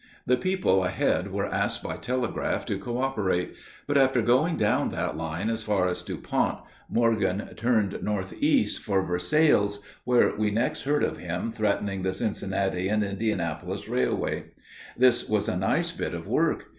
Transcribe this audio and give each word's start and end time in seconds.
The 0.25 0.35
people 0.35 0.83
ahead 0.83 1.31
were 1.31 1.45
asked 1.45 1.83
by 1.83 1.95
telegraph 1.95 2.65
to 2.65 2.79
coöperate. 2.79 3.53
But 3.85 3.99
after 3.99 4.23
going 4.23 4.57
down 4.57 4.89
that 4.89 5.15
line 5.15 5.47
as 5.47 5.61
far 5.61 5.85
as 5.85 6.01
Dupont, 6.01 6.57
Morgan 6.89 7.47
turned 7.55 8.01
northeast 8.01 8.79
for 8.81 9.03
Versailles, 9.03 9.77
where 10.03 10.35
we 10.35 10.49
next 10.49 10.85
heard 10.85 11.03
of 11.03 11.17
him 11.19 11.51
threatening 11.51 12.01
the 12.01 12.13
Cincinnati 12.13 12.87
and 12.87 13.03
Indianapolis 13.03 13.87
Railway. 13.87 14.45
This 14.97 15.29
was 15.29 15.47
a 15.47 15.55
nice 15.55 15.91
bit 15.91 16.15
of 16.15 16.25
work. 16.27 16.65